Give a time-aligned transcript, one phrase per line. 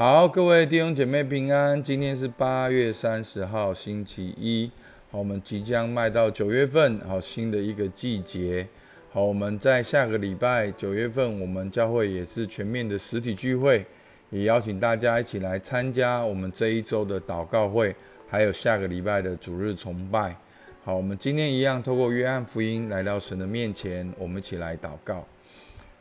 [0.00, 1.82] 好，各位弟兄姐妹平安。
[1.82, 4.70] 今天是八月三十号，星期一。
[5.10, 8.66] 好，我们即将迈到九月份，好，新的一个季节。
[9.12, 13.84] 好，我们在下个礼拜九月份，我们教会也是全面的实体聚会，
[14.30, 17.94] 也邀请大家一起来参加我们这一周的祷告会，
[18.26, 20.34] 还有下个礼拜的主日崇拜。
[20.82, 25.26] 好，我们今天一样透过约翰福音来到神的面前，我们一起来祷告。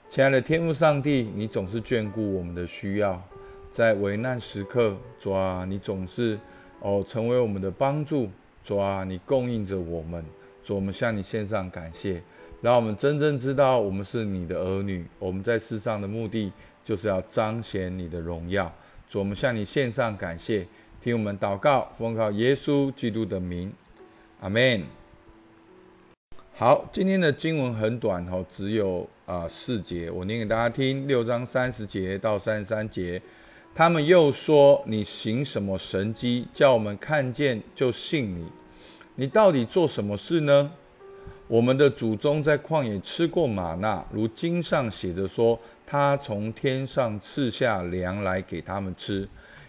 [0.08, 3.22] 亲爱的天父上帝，你总是眷顾我们的需要。
[3.72, 6.40] 在危难时刻，主啊，你总是
[6.80, 8.30] 哦成为我们的帮助，
[8.64, 10.26] 主啊，你供应着我们，
[10.62, 12.22] 主，我们向你献上感谢，
[12.62, 16.52] 让我们真正知道我们是你的儿女，我们在世上的目的
[16.84, 18.74] 就是要彰显你的荣耀，
[19.08, 20.68] 主，我们向你献上感谢，
[21.00, 23.72] 听我们祷告，奉靠耶稣基督的名，
[24.42, 24.84] 阿门。
[26.56, 33.22] 好，今天的经文很短哦，只有啊四节，我念给大家听，六章三十节到三十三节。
[33.74, 38.46] 他们又说：“你行什么神迹，叫我们看见就信你？
[39.16, 40.72] 你到底做什么事呢？
[41.48, 49.28] 我们的祖宗在旷野吃过玛纳，如经上写着说，他从天上赐下粮来给他们吃。”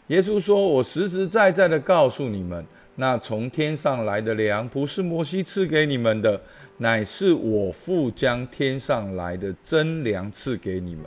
[0.08, 6.40] 耶稣说：“我实实在在的告诉你们，那从天上来的粮，不是摩西赐给你们的，
[6.78, 11.04] 乃是我父将天上来的真粮赐给你们。”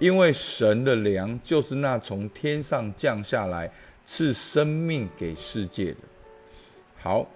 [0.00, 3.70] 因为神的粮就是那从天上降下来
[4.04, 5.98] 赐生命给世界的。
[7.00, 7.26] 好，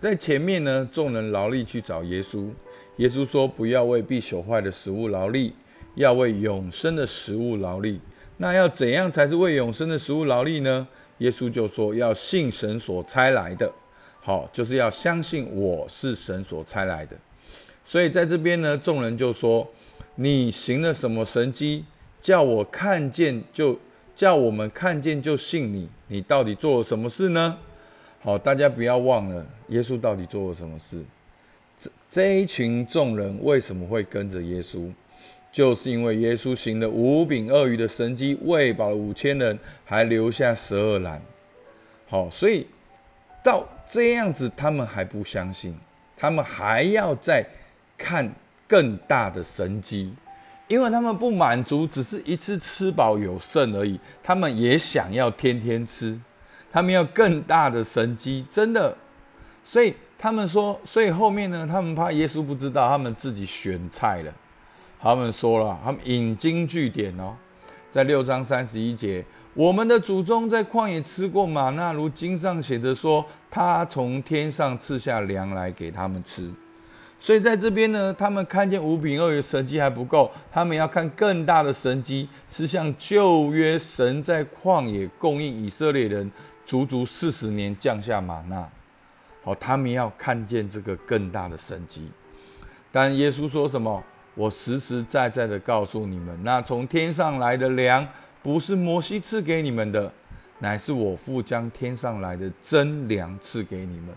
[0.00, 2.48] 在前面呢，众人劳力去找耶稣。
[2.96, 5.52] 耶稣说：“不要为必朽坏的食物劳力，
[5.96, 8.00] 要为永生的食物劳力。”
[8.38, 10.88] 那要怎样才是为永生的食物劳力呢？
[11.18, 13.70] 耶稣就说：“要信神所差来的。”
[14.22, 17.14] 好，就是要相信我是神所差来的。
[17.84, 19.70] 所以在这边呢，众人就说。
[20.18, 21.84] 你行了什么神迹，
[22.20, 23.78] 叫我看见就
[24.14, 25.88] 叫我们看见就信你？
[26.08, 27.58] 你到底做了什么事呢？
[28.22, 31.04] 好，大家不要忘了，耶稣到底做了什么事？
[31.78, 34.90] 这这一群众人为什么会跟着耶稣？
[35.52, 41.20] 就是因为耶稣行了五饼二鱼的神迹，喂饱了五千人，还留下十二篮。
[42.08, 42.66] 好，所以
[43.44, 45.76] 到这样子，他们还不相信，
[46.16, 47.44] 他们还要再
[47.98, 48.32] 看。
[48.66, 50.12] 更大的神机，
[50.68, 56.18] 因为他们不满足，只是一次吃饱有剩而已，他们也想要天天吃，
[56.72, 58.96] 他们要更大的神机，真的。
[59.62, 64.32] 所以他们说，所以后面呢，他们怕耶稣不知道，他们自己选菜了。
[65.00, 67.34] 他们说了，他们引经据典哦，
[67.90, 76.50] 在六章三十一节，我们的祖宗在旷野吃过玛纳，如经上写着说，他从天上赐下粮来给他们吃。
[77.26, 86.30] 所以在这边呢，他们看见五饼二鱼神迹还不够，他们要看更大的神迹，是像旧约神在旷野供应以色列人
[86.64, 88.64] 足足四十年降下玛纳。
[89.42, 92.08] 好，他们要看见这个更大的神迹。
[92.92, 94.00] 但耶稣说什么？
[94.36, 98.06] 我实实在在的告诉你们，那从天上来的粮，
[98.40, 100.12] 不是摩西赐给你们的，
[100.60, 104.14] 乃是我父将天上来的真粮赐给你们。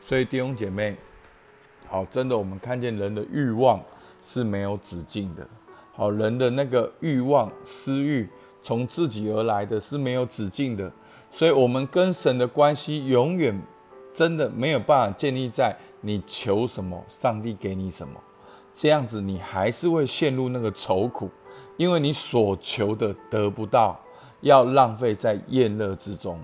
[0.00, 0.96] 所以弟兄姐妹。
[1.88, 3.80] 好，真的，我们看见人的欲望
[4.20, 5.46] 是没有止境的。
[5.92, 8.28] 好，人的那个欲望、私欲，
[8.60, 10.92] 从自己而来的是没有止境的。
[11.30, 13.60] 所以，我们跟神的关系永远
[14.12, 18.20] 真的没有办法建立在你求什么，上帝给你什么。
[18.74, 21.30] 这样子，你还是会陷入那个愁苦，
[21.76, 23.98] 因为你所求的得不到，
[24.42, 26.38] 要浪费在厌乐之中。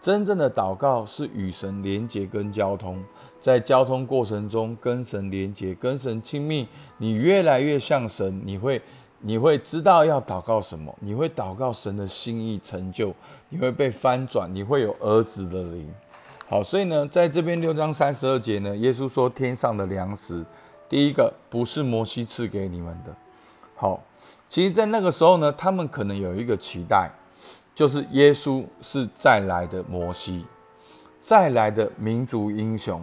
[0.00, 3.02] 真正的祷告是与神连接跟交通，
[3.42, 6.66] 在交通过程中跟神连接、跟神亲密，
[6.96, 8.80] 你越来越像神，你会
[9.20, 13.12] 你会知道要祷告什么，你会祷告神的心意成就，
[13.48, 15.92] 你会被翻转，你会有儿子的灵。
[16.48, 20.42] 好，所以呢，在这边六章三十二节呢，耶稣说天上的粮食，
[20.88, 23.14] 第一个不是摩西赐给你们的。
[23.74, 24.00] 好，
[24.48, 27.10] 其实，在那个时候呢，他们可能有一个期待。
[27.74, 30.44] 就是耶稣是再来的摩西，
[31.22, 33.02] 再来的民族英雄。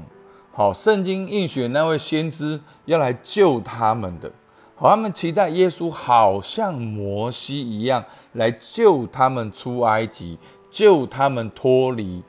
[0.52, 4.32] 好，圣经应许那位先知要来救他们的。
[4.76, 8.04] 好，他们期待耶稣好像摩西一样
[8.34, 10.38] 来救他们出埃及，
[10.70, 12.24] 救他们脱离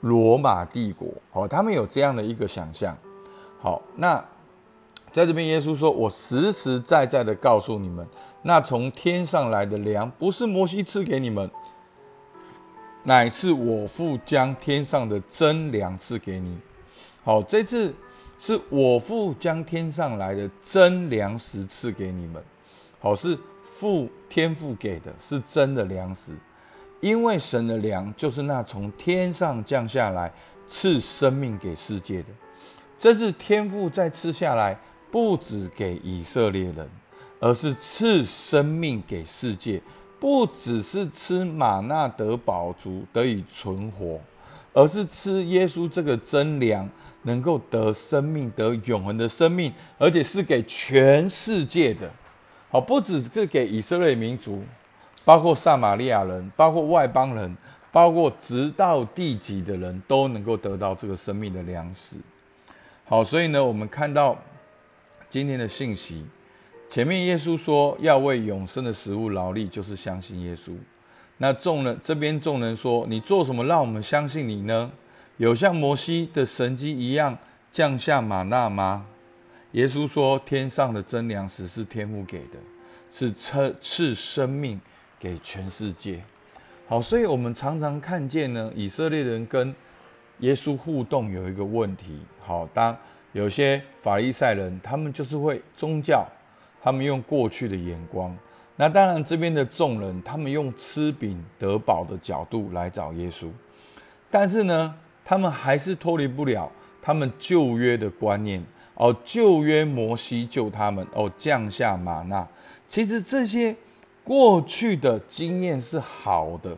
[0.00, 1.08] 罗马帝国。
[1.30, 2.96] 好，他们有这样的一个想象。
[3.60, 4.16] 好，那
[5.12, 8.06] 在这边耶稣说：“我实实在在的告诉你们，
[8.42, 11.50] 那从天上来的粮，不是摩西赐给你们。”
[13.04, 16.56] 乃是我父将天上的真粮赐给你。
[17.24, 17.94] 好，这次
[18.38, 22.42] 是我父将天上来的真粮食赐给你们。
[23.00, 26.32] 好，是父天父给的，是真的粮食。
[27.00, 30.32] 因为神的粮就是那从天上降下来
[30.66, 32.28] 赐生命给世界的。
[32.98, 34.78] 这次天父再赐下来，
[35.10, 36.88] 不止给以色列人，
[37.40, 39.80] 而是赐生命给世界。
[40.20, 44.20] 不只是吃玛纳得饱足得以存活，
[44.72, 46.88] 而是吃耶稣这个真粮，
[47.22, 52.10] 能够得生命，得永恒的生命，而且是给全世界的。
[52.70, 54.62] 好，不只是给以色列民族，
[55.24, 57.56] 包括撒玛利亚人，包括外邦人，
[57.90, 62.16] 包括直到地极的人都能够得到这个生命的粮食。
[63.04, 64.36] 好，所以呢，我们看到
[65.28, 66.24] 今天的信息。
[66.88, 70.72] 前面耶稣说要为永生的食物劳力，就是相信耶稣。
[71.38, 74.90] 那众人这边众人说：“你做什么让我们相信你呢？
[75.42, 77.36] 有像摩西的神迹一样
[77.72, 79.04] 降下玛纳吗？”
[79.72, 82.60] 耶稣说：“天上的真粮食是天父给的，
[83.10, 84.80] 是赐赐生命
[85.18, 86.22] 给全世界。”
[86.86, 89.74] 好，所以我们常常看见呢，以色列人跟
[90.38, 92.20] 耶稣互动有一个问题。
[92.38, 92.96] 好，当
[93.32, 96.24] 有些法利赛人，他们就是会宗教。
[96.80, 98.36] 他们用过去的眼光，
[98.76, 103.48] 那当然这边的众人，他们用吃饼得饱的角度来找耶稣，
[104.30, 104.94] 但是呢，
[105.24, 106.70] 他们还是脱离不了
[107.00, 108.62] 他们旧约的观念
[108.94, 109.14] 哦。
[109.24, 112.46] 旧约摩西救他们哦，降下玛纳。
[112.88, 113.74] 其实这些
[114.24, 116.76] 过去的经验是好的，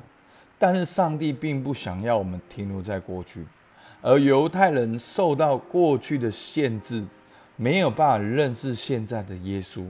[0.58, 3.44] 但是上帝并不想要我们停留在过去，
[4.00, 7.05] 而犹太人受到过去的限制。
[7.56, 9.87] 没有办法认识现在的耶稣，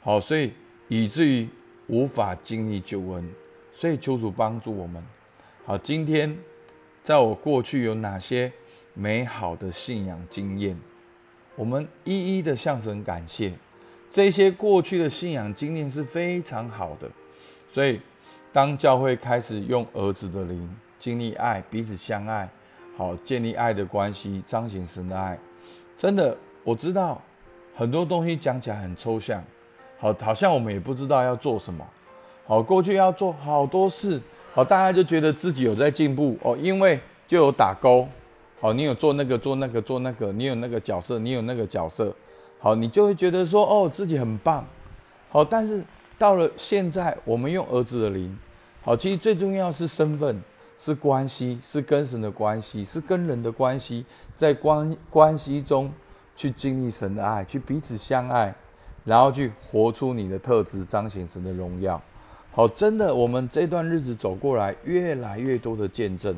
[0.00, 0.50] 好，所以
[0.88, 1.46] 以至于
[1.86, 3.30] 无法经历救恩，
[3.70, 5.04] 所以求主帮助我们。
[5.66, 6.34] 好，今天
[7.04, 8.50] 在我过去有哪些
[8.94, 10.74] 美好的信仰经验，
[11.54, 13.52] 我们一一的向神感谢。
[14.10, 17.06] 这些过去的信仰经验是非常好的，
[17.68, 18.00] 所以
[18.54, 22.48] 当教会开始用儿子的灵经历爱，彼此相爱，
[22.96, 25.38] 好建立爱的关系，彰显神的爱，
[25.98, 26.34] 真的。
[26.62, 27.20] 我知道
[27.76, 29.44] 很多东西讲起来很抽象，
[29.98, 31.86] 好，好像我们也不知道要做什么。
[32.46, 34.18] 好，过去要做好多事，
[34.54, 38.06] 好，大家就觉得自己有在进步哦，因为就有打勾，
[38.60, 42.14] 好，你有做那个做那个做那个，你有那个角色，你有那个角色，
[42.60, 44.64] 好，你就会觉得说哦，自己很棒。
[45.28, 45.82] 好，但是
[46.16, 48.38] 到了现在，我们用儿子的灵，
[48.82, 50.40] 好，其实最重要是身份，
[50.78, 55.92] 是关系，是跟神的关系，是跟人的关系，在关关系中。
[56.36, 58.52] 去经历神的爱，去彼此相爱，
[59.04, 62.02] 然后去活出你的特质，彰显神的荣耀。
[62.56, 66.32] 好，真的，我们这段日子走过来，越来越多的见证。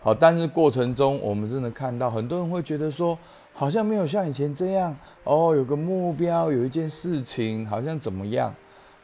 [0.00, 3.18] 好，但是过程中，我们真的看到很多人会觉得说，
[3.52, 8.54] 好像没有像以前这样哦，有个目标，有一件事情，好像怎么样？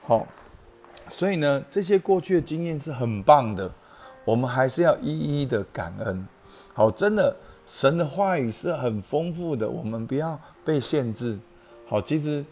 [0.05, 0.25] 好，
[1.11, 3.69] 所以呢，这些过去的经验是很棒的，
[4.25, 6.25] 我们还是要一一的感恩。
[6.73, 7.37] 好，真的。
[7.65, 11.38] 神的话语是很丰富的，我们不要被限制。
[11.88, 12.44] 好，其实，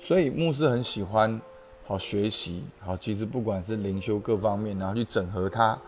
[0.00, 1.40] 所以牧师很喜欢
[1.88, 2.62] 好学习。
[2.80, 5.78] 好，其实不管是灵修各方面，然后去整合它，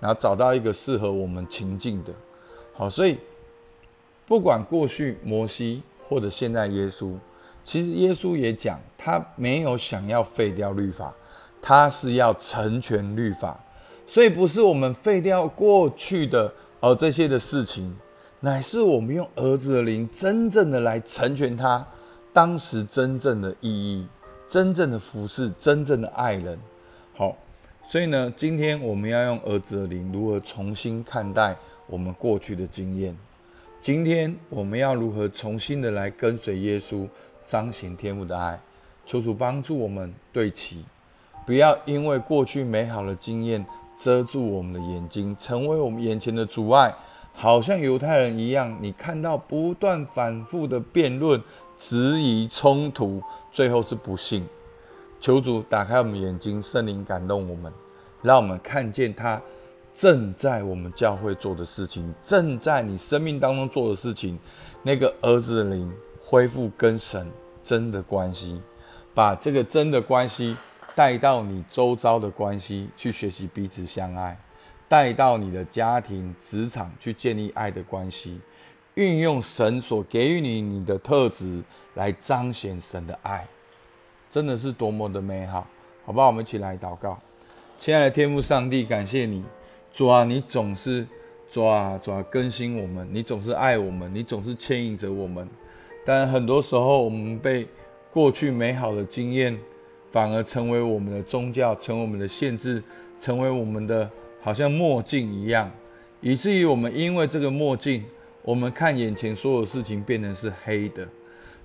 [0.00, 2.10] 然后找到一个适合我们情境的。
[2.72, 3.18] 好，所以
[4.26, 7.12] 不管过去摩西或者现在耶稣，
[7.62, 11.14] 其实耶稣也讲，他没有想要废掉律法，
[11.60, 13.60] 他是要成全律法。
[14.06, 16.50] 所以不是我们废掉过去的。
[16.82, 17.94] 而这些的事情，
[18.40, 21.86] 乃是我们用儿子的灵，真正的来成全他
[22.32, 24.06] 当时真正的意义，
[24.50, 26.58] 真正的服侍，真正的爱人。
[27.14, 27.36] 好，
[27.84, 33.16] 所以呢，今天我们要用儿子的灵，如何重新看待我们过去的经验？
[33.80, 37.06] 今天我们要如何重新的来跟随耶稣，
[37.46, 38.58] 彰显天父的爱？
[39.06, 40.84] 求主帮助我们对齐，
[41.46, 43.64] 不要因为过去美好的经验。
[44.02, 46.94] 遮住我们的眼睛，成为我们眼前的阻碍，
[47.32, 48.76] 好像犹太人一样。
[48.80, 51.42] 你看到不断反复的辩论、
[51.76, 54.46] 质疑、冲突，最后是不幸。
[55.18, 57.72] 求主打开我们眼睛，圣灵感动我们，
[58.22, 59.40] 让我们看见他
[59.94, 64.38] 正在我们教会做的事情，正在你生命当中做的事情。
[64.82, 65.92] 那个儿子的灵
[66.24, 67.26] 恢复跟神
[67.62, 68.60] 真的关系，
[69.14, 70.56] 把这个真的关系。
[70.96, 74.36] 带到你周遭的关系去学习彼此相爱，
[74.90, 78.40] 带到你的家庭、职场去建立爱的关系，
[78.94, 81.62] 运用神所给予你你的特质
[81.94, 83.46] 来彰显神的爱，
[84.28, 85.64] 真的是多么的美好，
[86.04, 86.26] 好不好？
[86.26, 87.16] 我们一起来祷告，
[87.78, 89.44] 亲爱的天父上帝，感谢你，
[89.92, 91.06] 主啊，你总是
[91.48, 95.48] 主啊主啊更新我们，你总是爱我们，你总是牵引着我们，
[96.04, 97.64] 但很多时候我们被
[98.12, 99.56] 过去美好的经验。
[100.10, 102.82] 反而成为我们的宗教，成为我们的限制，
[103.20, 105.70] 成为我们的好像墨镜一样，
[106.20, 108.04] 以至于我们因为这个墨镜，
[108.42, 111.06] 我们看眼前所有事情变成是黑的。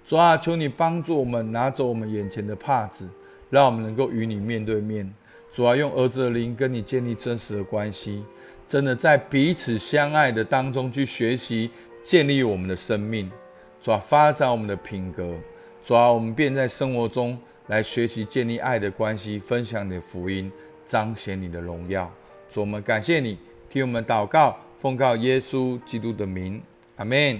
[0.03, 3.10] 主啊，求你帮助我们拿走我们眼前的帕子，
[3.50, 5.12] 让我们能够与你面对面。
[5.50, 8.24] 主啊，用儿子的灵跟你建立真实的关系，
[8.67, 11.72] 真的在彼此相爱的当中去学习
[12.03, 13.32] 建立我们的生命。
[13.79, 15.34] 主啊，发展我们的品格。
[15.82, 20.51] 主啊，我们便在生活中来学习建立爱的关系，分享你的福音，
[20.86, 22.12] 彰显你的荣耀。
[22.49, 23.37] 主，我们感谢你，
[23.69, 26.61] 替我们祷告，奉告耶稣基督的名，
[26.97, 27.39] 阿门。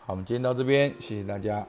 [0.00, 1.66] 好，我们今天到这边，谢谢大家。